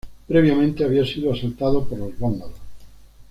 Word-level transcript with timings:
Previamente 0.27 0.83
había 0.83 1.05
sido 1.05 1.31
asaltado 1.31 1.85
por 1.87 1.99
los 1.99 2.17
vándalos. 2.17 2.57